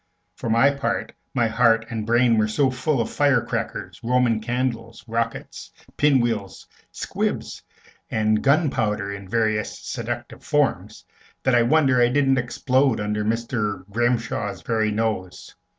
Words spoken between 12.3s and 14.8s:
explode under Mr. Grimshaw's